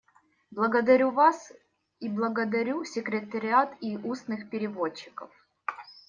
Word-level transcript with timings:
Благодарю 0.49 1.11
вас 1.11 1.51
и 1.99 2.09
благодарю 2.09 2.83
секретариат 2.85 3.77
и 3.81 3.97
устных 3.97 4.49
переводчиков. 4.49 5.29